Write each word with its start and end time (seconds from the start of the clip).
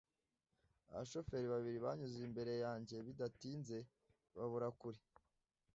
Abashoferi 0.91 1.47
babiri 1.53 1.77
banyuze 1.85 2.17
imbere 2.27 2.53
yanjye, 2.65 2.95
bidatinze 3.07 3.77
babura 4.35 4.67
kure. 4.79 5.01